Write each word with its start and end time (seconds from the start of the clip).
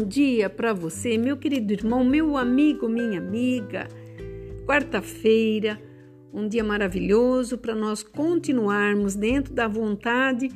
bom 0.00 0.06
dia 0.06 0.48
para 0.48 0.72
você, 0.72 1.18
meu 1.18 1.36
querido 1.36 1.74
irmão, 1.74 2.02
meu 2.02 2.38
amigo, 2.38 2.88
minha 2.88 3.18
amiga. 3.18 3.86
Quarta-feira, 4.66 5.78
um 6.32 6.48
dia 6.48 6.64
maravilhoso 6.64 7.58
para 7.58 7.74
nós 7.74 8.02
continuarmos 8.02 9.14
dentro 9.14 9.52
da 9.52 9.68
vontade 9.68 10.48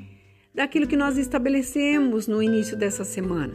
daquilo 0.54 0.86
que 0.86 0.96
nós 0.96 1.18
estabelecemos 1.18 2.26
no 2.26 2.42
início 2.42 2.74
dessa 2.74 3.04
semana. 3.04 3.52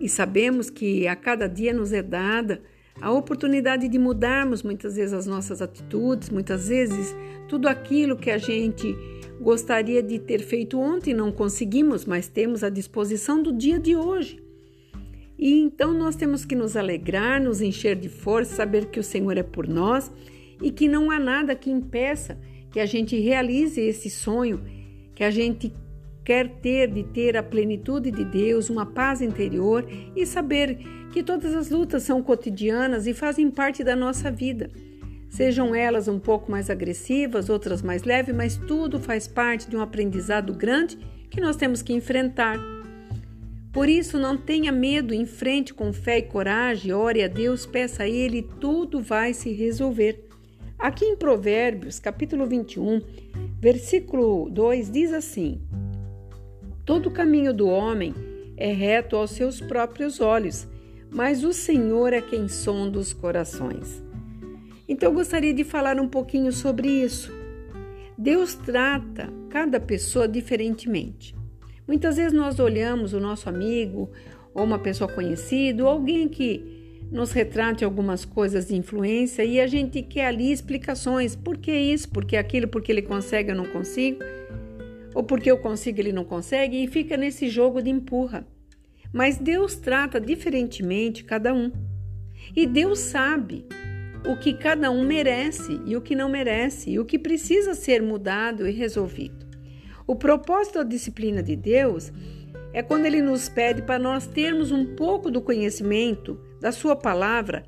E 0.00 0.08
sabemos 0.08 0.68
que 0.68 1.06
a 1.06 1.14
cada 1.14 1.46
dia 1.46 1.72
nos 1.72 1.92
é 1.92 2.02
dada 2.02 2.60
a 3.00 3.12
oportunidade 3.12 3.86
de 3.86 3.98
mudarmos 4.00 4.64
muitas 4.64 4.96
vezes 4.96 5.12
as 5.12 5.26
nossas 5.26 5.62
atitudes, 5.62 6.30
muitas 6.30 6.66
vezes 6.66 7.14
tudo 7.48 7.68
aquilo 7.68 8.16
que 8.16 8.30
a 8.30 8.38
gente 8.38 8.92
gostaria 9.40 10.02
de 10.02 10.18
ter 10.18 10.40
feito 10.40 10.80
ontem 10.80 11.14
não 11.14 11.30
conseguimos, 11.30 12.04
mas 12.04 12.26
temos 12.26 12.64
à 12.64 12.68
disposição 12.68 13.40
do 13.40 13.52
dia 13.52 13.78
de 13.78 13.94
hoje. 13.94 14.42
E 15.42 15.58
então 15.58 15.92
nós 15.92 16.14
temos 16.14 16.44
que 16.44 16.54
nos 16.54 16.76
alegrar, 16.76 17.42
nos 17.42 17.60
encher 17.60 17.96
de 17.96 18.08
força, 18.08 18.54
saber 18.54 18.86
que 18.86 19.00
o 19.00 19.02
Senhor 19.02 19.36
é 19.36 19.42
por 19.42 19.66
nós 19.66 20.08
e 20.62 20.70
que 20.70 20.86
não 20.86 21.10
há 21.10 21.18
nada 21.18 21.56
que 21.56 21.68
impeça 21.68 22.38
que 22.70 22.78
a 22.78 22.86
gente 22.86 23.18
realize 23.18 23.80
esse 23.80 24.08
sonho 24.08 24.62
que 25.16 25.24
a 25.24 25.32
gente 25.32 25.74
quer 26.24 26.48
ter 26.48 26.86
de 26.86 27.02
ter 27.02 27.36
a 27.36 27.42
plenitude 27.42 28.12
de 28.12 28.24
Deus, 28.24 28.70
uma 28.70 28.86
paz 28.86 29.20
interior 29.20 29.84
e 30.14 30.24
saber 30.24 30.78
que 31.12 31.24
todas 31.24 31.56
as 31.56 31.70
lutas 31.70 32.04
são 32.04 32.22
cotidianas 32.22 33.08
e 33.08 33.12
fazem 33.12 33.50
parte 33.50 33.82
da 33.82 33.96
nossa 33.96 34.30
vida. 34.30 34.70
Sejam 35.28 35.74
elas 35.74 36.06
um 36.06 36.20
pouco 36.20 36.52
mais 36.52 36.70
agressivas, 36.70 37.48
outras 37.48 37.82
mais 37.82 38.04
leves, 38.04 38.32
mas 38.32 38.56
tudo 38.56 39.00
faz 39.00 39.26
parte 39.26 39.68
de 39.68 39.76
um 39.76 39.80
aprendizado 39.80 40.54
grande 40.54 40.96
que 41.28 41.40
nós 41.40 41.56
temos 41.56 41.82
que 41.82 41.92
enfrentar. 41.92 42.71
Por 43.72 43.88
isso, 43.88 44.18
não 44.18 44.36
tenha 44.36 44.70
medo, 44.70 45.14
enfrente 45.14 45.72
com 45.72 45.94
fé 45.94 46.18
e 46.18 46.22
coragem, 46.22 46.92
ore 46.92 47.22
a 47.22 47.26
Deus, 47.26 47.64
peça 47.64 48.02
a 48.02 48.08
Ele 48.08 48.38
e 48.38 48.42
tudo 48.42 49.00
vai 49.00 49.32
se 49.32 49.50
resolver. 49.50 50.28
Aqui 50.78 51.06
em 51.06 51.16
Provérbios, 51.16 51.98
capítulo 51.98 52.46
21, 52.46 53.00
versículo 53.58 54.50
2, 54.50 54.90
diz 54.90 55.12
assim: 55.14 55.62
Todo 56.84 57.10
caminho 57.10 57.54
do 57.54 57.66
homem 57.66 58.14
é 58.58 58.70
reto 58.72 59.16
aos 59.16 59.30
seus 59.30 59.58
próprios 59.58 60.20
olhos, 60.20 60.68
mas 61.10 61.42
o 61.42 61.52
Senhor 61.54 62.12
é 62.12 62.20
quem 62.20 62.48
sonda 62.48 62.98
os 62.98 63.14
corações. 63.14 64.02
Então, 64.86 65.08
eu 65.08 65.14
gostaria 65.14 65.54
de 65.54 65.64
falar 65.64 65.98
um 65.98 66.08
pouquinho 66.08 66.52
sobre 66.52 66.88
isso. 66.88 67.32
Deus 68.18 68.54
trata 68.54 69.32
cada 69.48 69.80
pessoa 69.80 70.28
diferentemente. 70.28 71.34
Muitas 71.86 72.16
vezes 72.16 72.32
nós 72.32 72.58
olhamos 72.58 73.12
o 73.12 73.20
nosso 73.20 73.48
amigo 73.48 74.10
ou 74.54 74.64
uma 74.64 74.78
pessoa 74.78 75.10
conhecida, 75.10 75.82
ou 75.82 75.88
alguém 75.88 76.28
que 76.28 76.82
nos 77.10 77.32
retrate 77.32 77.84
algumas 77.84 78.24
coisas 78.24 78.68
de 78.68 78.76
influência 78.76 79.44
e 79.44 79.60
a 79.60 79.66
gente 79.66 80.00
quer 80.00 80.26
ali 80.26 80.50
explicações. 80.50 81.36
Por 81.36 81.58
que 81.58 81.72
isso? 81.72 82.08
Por 82.08 82.24
que 82.24 82.36
aquilo? 82.36 82.68
Porque 82.68 82.90
ele 82.90 83.02
consegue, 83.02 83.50
eu 83.50 83.56
não 83.56 83.66
consigo? 83.66 84.20
Ou 85.14 85.22
porque 85.22 85.50
eu 85.50 85.58
consigo, 85.58 86.00
ele 86.00 86.12
não 86.12 86.24
consegue? 86.24 86.82
E 86.82 86.86
fica 86.86 87.16
nesse 87.16 87.48
jogo 87.48 87.82
de 87.82 87.90
empurra. 87.90 88.46
Mas 89.12 89.36
Deus 89.36 89.74
trata 89.74 90.18
diferentemente 90.18 91.22
cada 91.22 91.52
um. 91.52 91.70
E 92.56 92.66
Deus 92.66 92.98
sabe 92.98 93.66
o 94.26 94.36
que 94.36 94.54
cada 94.54 94.90
um 94.90 95.04
merece 95.04 95.80
e 95.84 95.96
o 95.96 96.00
que 96.00 96.14
não 96.14 96.28
merece, 96.28 96.92
e 96.92 96.98
o 96.98 97.04
que 97.04 97.18
precisa 97.18 97.74
ser 97.74 98.00
mudado 98.00 98.66
e 98.66 98.72
resolvido. 98.72 99.41
O 100.12 100.14
propósito 100.14 100.74
da 100.74 100.84
disciplina 100.84 101.42
de 101.42 101.56
Deus 101.56 102.12
é 102.74 102.82
quando 102.82 103.06
ele 103.06 103.22
nos 103.22 103.48
pede 103.48 103.80
para 103.80 103.98
nós 103.98 104.26
termos 104.26 104.70
um 104.70 104.94
pouco 104.94 105.30
do 105.30 105.40
conhecimento 105.40 106.38
da 106.60 106.70
sua 106.70 106.94
palavra, 106.94 107.64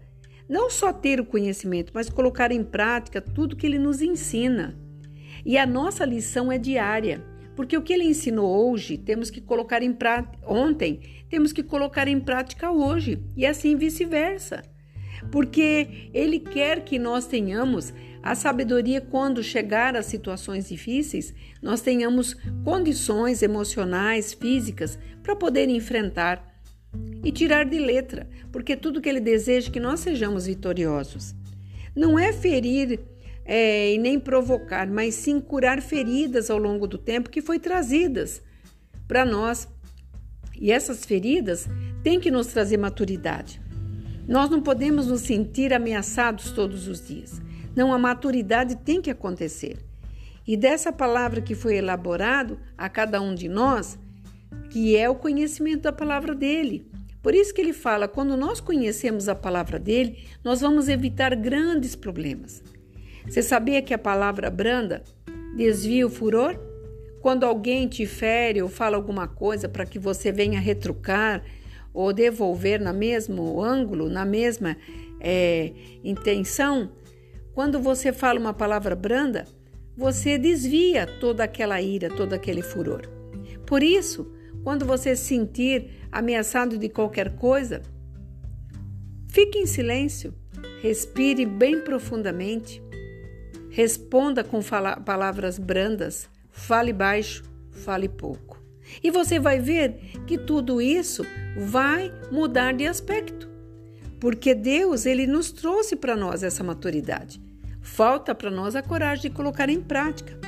não 0.46 0.68
só 0.68 0.92
ter 0.92 1.18
o 1.18 1.24
conhecimento, 1.24 1.90
mas 1.94 2.10
colocar 2.10 2.52
em 2.52 2.62
prática 2.62 3.18
tudo 3.18 3.56
que 3.56 3.66
ele 3.66 3.78
nos 3.78 4.02
ensina. 4.02 4.78
E 5.42 5.56
a 5.56 5.64
nossa 5.64 6.04
lição 6.04 6.52
é 6.52 6.58
diária, 6.58 7.24
porque 7.56 7.78
o 7.78 7.82
que 7.82 7.94
ele 7.94 8.04
ensinou 8.04 8.70
hoje, 8.70 8.98
temos 8.98 9.30
que 9.30 9.40
colocar 9.40 9.82
em 9.82 9.94
prática 9.94 10.36
ontem, 10.46 11.00
temos 11.30 11.50
que 11.50 11.62
colocar 11.62 12.08
em 12.08 12.20
prática 12.20 12.70
hoje, 12.70 13.24
e 13.34 13.46
assim 13.46 13.74
vice-versa. 13.74 14.62
Porque 15.30 16.10
ele 16.12 16.38
quer 16.38 16.84
que 16.84 16.98
nós 16.98 17.26
tenhamos 17.26 17.92
a 18.24 18.34
sabedoria, 18.34 19.02
quando 19.02 19.42
chegar 19.42 19.94
a 19.94 20.02
situações 20.02 20.70
difíceis, 20.70 21.34
nós 21.60 21.82
tenhamos 21.82 22.34
condições 22.64 23.42
emocionais, 23.42 24.32
físicas 24.32 24.98
para 25.22 25.36
poder 25.36 25.68
enfrentar 25.68 26.54
e 27.22 27.30
tirar 27.30 27.66
de 27.66 27.78
letra, 27.78 28.26
porque 28.50 28.76
tudo 28.76 29.00
que 29.00 29.10
ele 29.10 29.20
deseja 29.20 29.68
é 29.68 29.70
que 29.70 29.78
nós 29.78 30.00
sejamos 30.00 30.46
vitoriosos. 30.46 31.34
Não 31.94 32.18
é 32.18 32.32
ferir 32.32 32.98
é, 33.44 33.92
e 33.92 33.98
nem 33.98 34.18
provocar, 34.18 34.86
mas 34.86 35.14
sim 35.14 35.38
curar 35.38 35.82
feridas 35.82 36.48
ao 36.48 36.56
longo 36.58 36.86
do 36.86 36.96
tempo 36.96 37.28
que 37.28 37.42
foi 37.42 37.58
trazidas 37.58 38.40
para 39.06 39.24
nós. 39.26 39.68
E 40.58 40.72
essas 40.72 41.04
feridas 41.04 41.68
têm 42.02 42.18
que 42.18 42.30
nos 42.30 42.46
trazer 42.46 42.78
maturidade. 42.78 43.60
Nós 44.26 44.48
não 44.48 44.60
podemos 44.60 45.06
nos 45.06 45.20
sentir 45.20 45.72
ameaçados 45.72 46.50
todos 46.50 46.88
os 46.88 47.06
dias. 47.06 47.40
Não, 47.76 47.92
a 47.92 47.98
maturidade 47.98 48.76
tem 48.76 49.00
que 49.00 49.10
acontecer. 49.10 49.78
E 50.46 50.56
dessa 50.56 50.92
palavra 50.92 51.40
que 51.40 51.54
foi 51.54 51.76
elaborado 51.76 52.58
a 52.76 52.88
cada 52.88 53.20
um 53.20 53.34
de 53.34 53.48
nós, 53.48 53.98
que 54.70 54.96
é 54.96 55.08
o 55.08 55.14
conhecimento 55.14 55.82
da 55.82 55.92
palavra 55.92 56.34
dele. 56.34 56.86
Por 57.22 57.34
isso 57.34 57.54
que 57.54 57.60
ele 57.60 57.72
fala, 57.72 58.06
quando 58.06 58.36
nós 58.36 58.60
conhecemos 58.60 59.28
a 59.28 59.34
palavra 59.34 59.78
dele, 59.78 60.24
nós 60.42 60.60
vamos 60.60 60.88
evitar 60.88 61.34
grandes 61.34 61.96
problemas. 61.96 62.62
Você 63.26 63.42
sabia 63.42 63.80
que 63.80 63.94
a 63.94 63.98
palavra 63.98 64.50
branda 64.50 65.02
desvia 65.56 66.06
o 66.06 66.10
furor? 66.10 66.58
Quando 67.22 67.44
alguém 67.44 67.88
te 67.88 68.04
fere 68.04 68.60
ou 68.60 68.68
fala 68.68 68.96
alguma 68.96 69.26
coisa 69.26 69.66
para 69.66 69.86
que 69.86 69.98
você 69.98 70.30
venha 70.30 70.60
retrucar 70.60 71.42
ou 71.94 72.12
devolver 72.12 72.80
na 72.80 72.92
mesmo 72.92 73.62
ângulo, 73.62 74.10
na 74.10 74.24
mesma 74.24 74.76
é, 75.20 75.72
intenção, 76.02 76.90
quando 77.54 77.80
você 77.80 78.12
fala 78.12 78.40
uma 78.40 78.52
palavra 78.52 78.96
branda, 78.96 79.46
você 79.96 80.36
desvia 80.36 81.06
toda 81.06 81.44
aquela 81.44 81.80
ira, 81.80 82.10
todo 82.10 82.32
aquele 82.32 82.62
furor. 82.62 83.02
Por 83.64 83.80
isso, 83.80 84.30
quando 84.64 84.84
você 84.84 85.14
se 85.14 85.24
sentir 85.24 85.90
ameaçado 86.10 86.76
de 86.76 86.88
qualquer 86.88 87.36
coisa, 87.36 87.80
fique 89.28 89.58
em 89.58 89.66
silêncio, 89.66 90.34
respire 90.82 91.46
bem 91.46 91.80
profundamente, 91.80 92.82
responda 93.70 94.42
com 94.42 94.60
palavras 95.04 95.58
brandas, 95.58 96.28
fale 96.50 96.92
baixo, 96.92 97.44
fale 97.70 98.08
pouco. 98.08 98.63
E 99.02 99.10
você 99.10 99.38
vai 99.38 99.58
ver 99.58 99.96
que 100.26 100.38
tudo 100.38 100.80
isso 100.80 101.24
vai 101.56 102.12
mudar 102.30 102.72
de 102.72 102.86
aspecto 102.86 103.54
porque 104.24 104.54
Deus 104.54 105.04
ele 105.04 105.26
nos 105.26 105.52
trouxe 105.52 105.94
para 105.94 106.16
nós 106.16 106.42
essa 106.42 106.64
maturidade. 106.64 107.42
Falta 107.82 108.34
para 108.34 108.50
nós 108.50 108.74
a 108.74 108.82
coragem 108.82 109.28
de 109.28 109.36
colocar 109.36 109.68
em 109.68 109.82
prática. 109.82 110.38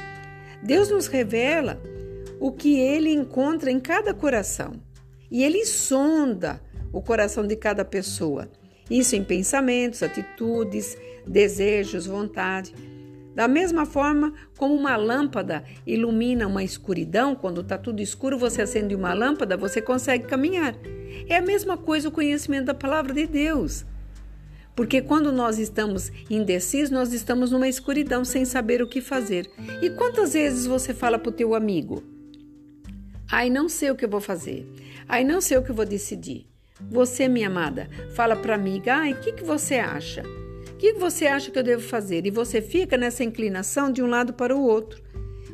Deus 0.62 0.88
nos 0.88 1.06
revela 1.08 1.78
o 2.41 2.50
que 2.50 2.78
ele 2.78 3.12
encontra 3.12 3.70
em 3.70 3.78
cada 3.78 4.14
coração 4.14 4.80
e 5.30 5.44
ele 5.44 5.66
sonda 5.66 6.58
o 6.91 7.03
coração 7.03 7.47
de 7.47 7.54
cada 7.54 7.84
pessoa. 7.84 8.48
Isso 8.91 9.14
em 9.14 9.22
pensamentos, 9.22 10.03
atitudes, 10.03 10.97
desejos, 11.26 12.06
vontade. 12.06 12.72
Da 13.36 13.47
mesma 13.47 13.84
forma 13.84 14.32
como 14.56 14.74
uma 14.74 14.97
lâmpada 14.97 15.62
ilumina 15.86 16.47
uma 16.47 16.65
escuridão, 16.65 17.34
quando 17.34 17.60
está 17.60 17.77
tudo 17.77 18.00
escuro, 18.00 18.38
você 18.38 18.62
acende 18.62 18.94
uma 18.94 19.12
lâmpada, 19.12 19.59
você 19.59 19.83
consegue 19.83 20.24
caminhar. 20.24 20.74
É 21.28 21.36
a 21.36 21.42
mesma 21.42 21.77
coisa 21.77 22.09
o 22.09 22.10
conhecimento 22.12 22.65
da 22.65 22.74
palavra 22.74 23.12
de 23.12 23.27
Deus. 23.27 23.84
Porque 24.74 25.03
quando 25.03 25.30
nós 25.30 25.59
estamos 25.59 26.10
indecisos, 26.30 26.91
nós 26.91 27.12
estamos 27.12 27.50
numa 27.50 27.68
escuridão 27.68 28.24
sem 28.24 28.47
saber 28.47 28.80
o 28.80 28.88
que 28.88 29.03
fazer. 29.03 29.50
E 29.83 29.91
quantas 29.91 30.33
vezes 30.33 30.65
você 30.65 30.94
fala 30.94 31.18
para 31.18 31.28
o 31.28 31.33
teu 31.33 31.54
amigo: 31.54 32.03
Ai, 33.30 33.50
não 33.50 33.68
sei 33.68 33.91
o 33.91 33.94
que 33.94 34.06
eu 34.06 34.10
vou 34.10 34.21
fazer. 34.22 34.66
Ai, 35.06 35.24
não 35.24 35.42
sei 35.42 35.59
o 35.59 35.62
que 35.62 35.71
eu 35.71 35.74
vou 35.74 35.84
decidir. 35.84 36.47
Você, 36.91 37.28
minha 37.28 37.48
amada, 37.48 37.91
fala 38.15 38.34
para 38.34 38.54
a 38.54 38.56
amiga: 38.56 38.97
Ai, 38.97 39.12
o 39.12 39.21
que, 39.21 39.33
que 39.33 39.44
você 39.44 39.74
acha? 39.74 40.22
O 40.76 40.78
que 40.78 40.92
você 40.92 41.26
acha 41.26 41.50
que 41.50 41.58
eu 41.58 41.62
devo 41.62 41.82
fazer? 41.82 42.26
E 42.26 42.30
você 42.30 42.60
fica 42.60 42.98
nessa 42.98 43.24
inclinação 43.24 43.90
de 43.90 44.02
um 44.02 44.06
lado 44.06 44.34
para 44.34 44.54
o 44.54 44.62
outro. 44.62 45.02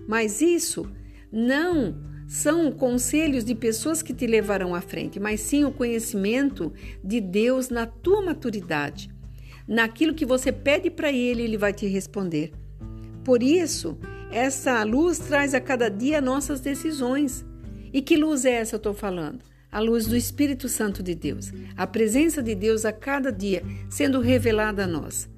Mas 0.09 0.41
isso 0.41 0.91
não 1.31 1.97
são 2.27 2.73
conselhos 2.73 3.45
de 3.45 3.55
pessoas 3.55 4.03
que 4.03 4.13
te 4.13 4.27
levarão 4.27 4.75
à 4.75 4.81
frente, 4.81 5.21
mas 5.21 5.39
sim 5.39 5.65
o 5.65 5.71
conhecimento 5.71 6.73
de 7.05 7.21
Deus 7.21 7.69
na 7.69 7.87
tua 7.87 8.21
maturidade. 8.21 9.11
Naquilo 9.69 10.13
que 10.13 10.27
você 10.27 10.51
pede 10.51 10.91
para 10.91 11.13
Ele, 11.13 11.43
Ele 11.43 11.57
vai 11.57 11.73
te 11.73 11.87
responder. 11.87 12.51
Por 13.23 13.45
isso, 13.45 13.97
essa 14.29 14.83
luz 14.83 15.21
traz 15.21 15.55
a 15.55 15.61
cada 15.61 15.89
dia 15.89 16.21
nossas 16.21 16.61
decisões. 16.61 17.47
E 17.93 18.03
que 18.03 18.17
luz 18.17 18.45
é 18.45 18.55
essa 18.55 18.75
eu 18.75 18.79
estou 18.79 18.93
falando? 18.93 19.52
A 19.73 19.81
luz 19.81 20.07
do 20.07 20.15
Espírito 20.15 20.69
Santo 20.69 21.03
de 21.03 21.15
Deus, 21.15 21.51
a 21.75 21.87
presença 21.87 22.43
de 22.43 22.55
Deus 22.55 22.85
a 22.85 22.93
cada 22.93 23.33
dia 23.33 23.65
sendo 23.89 24.21
revelada 24.21 24.85
a 24.85 24.87
nós. 24.87 25.29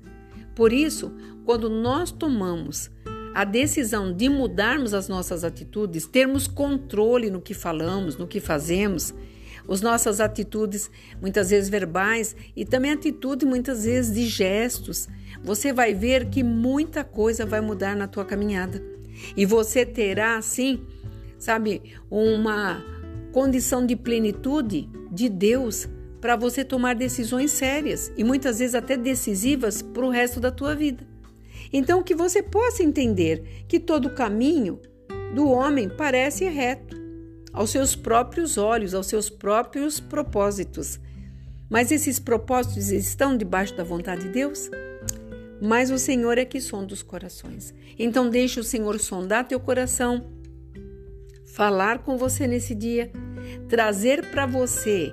Por 0.56 0.72
isso, 0.72 1.12
quando 1.44 1.70
nós 1.70 2.10
tomamos 2.10 2.90
a 3.32 3.44
decisão 3.44 4.12
de 4.12 4.28
mudarmos 4.28 4.92
as 4.92 5.08
nossas 5.08 5.44
atitudes, 5.44 6.06
termos 6.06 6.48
controle 6.48 7.30
no 7.30 7.40
que 7.40 7.54
falamos, 7.54 8.16
no 8.16 8.26
que 8.26 8.40
fazemos, 8.40 9.14
as 9.68 9.80
nossas 9.80 10.20
atitudes, 10.20 10.90
muitas 11.20 11.50
vezes 11.50 11.68
verbais, 11.70 12.36
e 12.54 12.64
também 12.64 12.92
atitude, 12.92 13.46
muitas 13.46 13.84
vezes, 13.84 14.14
de 14.14 14.26
gestos, 14.26 15.08
você 15.42 15.72
vai 15.72 15.94
ver 15.94 16.26
que 16.26 16.42
muita 16.42 17.02
coisa 17.02 17.46
vai 17.46 17.60
mudar 17.60 17.96
na 17.96 18.06
tua 18.06 18.24
caminhada. 18.24 18.82
E 19.36 19.46
você 19.46 19.86
terá, 19.86 20.36
assim, 20.36 20.84
sabe, 21.38 21.82
uma 22.10 22.84
condição 23.34 23.84
de 23.84 23.96
plenitude 23.96 24.88
de 25.10 25.28
Deus 25.28 25.88
para 26.20 26.36
você 26.36 26.64
tomar 26.64 26.94
decisões 26.94 27.50
sérias 27.50 28.12
e 28.16 28.22
muitas 28.22 28.60
vezes 28.60 28.76
até 28.76 28.96
decisivas 28.96 29.82
para 29.82 30.06
o 30.06 30.08
resto 30.08 30.38
da 30.38 30.52
tua 30.52 30.72
vida. 30.72 31.04
Então, 31.72 32.00
que 32.00 32.14
você 32.14 32.40
possa 32.40 32.84
entender 32.84 33.64
que 33.66 33.80
todo 33.80 34.14
caminho 34.14 34.78
do 35.34 35.48
homem 35.48 35.88
parece 35.88 36.48
reto 36.48 36.96
aos 37.52 37.70
seus 37.70 37.96
próprios 37.96 38.56
olhos, 38.56 38.94
aos 38.94 39.08
seus 39.08 39.28
próprios 39.28 39.98
propósitos. 39.98 41.00
Mas 41.68 41.90
esses 41.90 42.20
propósitos 42.20 42.92
estão 42.92 43.36
debaixo 43.36 43.76
da 43.76 43.82
vontade 43.82 44.22
de 44.22 44.28
Deus? 44.28 44.70
Mas 45.60 45.90
o 45.90 45.98
Senhor 45.98 46.38
é 46.38 46.44
que 46.44 46.60
sonda 46.60 46.94
os 46.94 47.02
corações. 47.02 47.74
Então 47.98 48.30
deixe 48.30 48.60
o 48.60 48.64
Senhor 48.64 49.00
sondar 49.00 49.48
teu 49.48 49.58
coração, 49.58 50.24
falar 51.52 51.98
com 51.98 52.16
você 52.16 52.46
nesse 52.46 52.74
dia, 52.76 53.10
trazer 53.68 54.30
para 54.30 54.46
você 54.46 55.12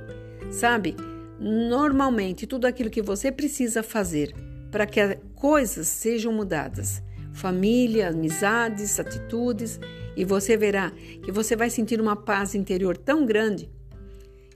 sabe? 0.51 0.95
Normalmente, 1.39 2.45
tudo 2.45 2.65
aquilo 2.65 2.89
que 2.89 3.01
você 3.01 3.31
precisa 3.31 3.81
fazer 3.81 4.35
para 4.69 4.85
que 4.85 4.99
as 4.99 5.17
coisas 5.35 5.87
sejam 5.87 6.31
mudadas 6.31 7.01
família, 7.33 8.09
amizades, 8.09 8.99
atitudes 8.99 9.79
e 10.17 10.25
você 10.25 10.57
verá 10.57 10.91
que 11.23 11.31
você 11.31 11.55
vai 11.55 11.69
sentir 11.69 11.99
uma 12.01 12.15
paz 12.15 12.53
interior 12.53 12.97
tão 12.97 13.25
grande 13.25 13.69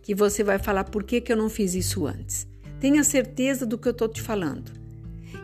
que 0.04 0.14
você 0.14 0.44
vai 0.44 0.60
falar: 0.60 0.84
por 0.84 1.04
que, 1.04 1.22
que 1.22 1.32
eu 1.32 1.38
não 1.38 1.50
fiz 1.50 1.74
isso 1.74 2.06
antes? 2.06 2.46
Tenha 2.80 3.04
certeza 3.04 3.66
do 3.66 3.78
que 3.78 3.88
eu 3.88 3.94
estou 3.94 4.10
te 4.10 4.22
falando. 4.22 4.72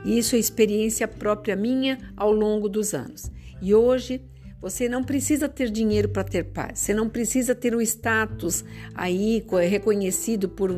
E 0.04 0.18
isso 0.18 0.36
é 0.36 0.39
experiência 0.39 1.07
própria 1.07 1.56
minha 1.56 1.97
ao 2.18 2.31
longo 2.31 2.68
dos 2.68 2.94
anos. 2.94 3.31
E 3.62 3.74
hoje 3.74 4.21
você 4.62 4.88
não 4.88 5.04
precisa 5.04 5.50
ter 5.50 5.72
dinheiro 5.72 6.08
para 6.10 6.24
ter 6.24 6.44
paz. 6.44 6.80
Você 6.80 6.94
não 6.94 7.10
precisa 7.10 7.56
ter 7.56 7.74
o 7.74 7.81
status 7.81 8.63
aí 8.94 9.44
reconhecido 9.68 10.48
por 10.48 10.72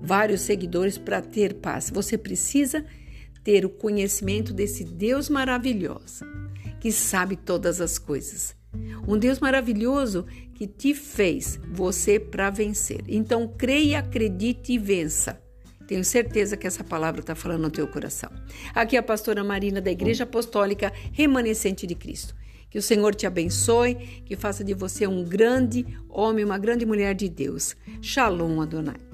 vários 0.00 0.42
seguidores 0.42 0.96
para 0.96 1.20
ter 1.20 1.54
paz. 1.54 1.90
Você 1.90 2.16
precisa 2.16 2.84
ter 3.42 3.64
o 3.64 3.70
conhecimento 3.70 4.54
desse 4.54 4.84
Deus 4.84 5.28
maravilhoso 5.28 6.24
que 6.80 6.92
sabe 6.92 7.34
todas 7.34 7.80
as 7.80 7.98
coisas. 7.98 8.54
Um 9.06 9.18
Deus 9.18 9.40
maravilhoso 9.40 10.26
que 10.54 10.66
te 10.66 10.94
fez 10.94 11.58
você 11.68 12.20
para 12.20 12.50
vencer. 12.50 13.02
Então 13.08 13.48
creia, 13.48 13.98
acredite 13.98 14.72
e 14.72 14.78
vença. 14.78 15.40
Tenho 15.86 16.04
certeza 16.04 16.56
que 16.56 16.66
essa 16.66 16.82
palavra 16.82 17.20
está 17.20 17.34
falando 17.34 17.62
no 17.62 17.70
teu 17.70 17.86
coração. 17.88 18.30
Aqui 18.74 18.96
é 18.96 18.98
a 18.98 19.02
pastora 19.02 19.44
Marina 19.44 19.80
da 19.80 19.90
Igreja 19.90 20.24
Apostólica 20.24 20.92
Remanescente 21.12 21.86
de 21.86 21.94
Cristo. 21.94 22.34
Que 22.74 22.78
o 22.78 22.82
Senhor 22.82 23.14
te 23.14 23.24
abençoe, 23.24 23.94
que 24.24 24.34
faça 24.34 24.64
de 24.64 24.74
você 24.74 25.06
um 25.06 25.22
grande 25.22 25.86
homem, 26.08 26.44
uma 26.44 26.58
grande 26.58 26.84
mulher 26.84 27.14
de 27.14 27.28
Deus. 27.28 27.76
Shalom 28.02 28.60
Adonai. 28.60 29.13